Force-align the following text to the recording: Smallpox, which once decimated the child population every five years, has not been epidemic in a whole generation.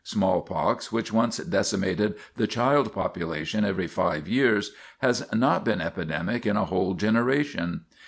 Smallpox, 0.03 0.91
which 0.91 1.13
once 1.13 1.37
decimated 1.37 2.15
the 2.35 2.47
child 2.47 2.91
population 2.91 3.63
every 3.63 3.85
five 3.85 4.27
years, 4.27 4.71
has 4.97 5.23
not 5.31 5.63
been 5.63 5.79
epidemic 5.79 6.43
in 6.47 6.57
a 6.57 6.65
whole 6.65 6.95
generation. 6.95 7.81